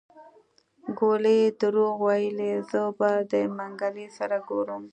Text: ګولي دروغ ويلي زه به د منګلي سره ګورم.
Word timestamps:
ګولي 0.99 1.39
دروغ 1.61 1.95
ويلي 2.07 2.51
زه 2.71 2.81
به 2.97 3.11
د 3.31 3.33
منګلي 3.57 4.07
سره 4.17 4.37
ګورم. 4.49 4.83